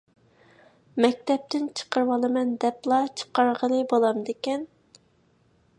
مەكتەپتىن 1.05 1.67
چىقىرىۋالىمەن 1.81 2.55
دەپلا 2.65 3.01
چىقارغىلى 3.21 3.83
بولامدىكەن؟ 3.95 4.67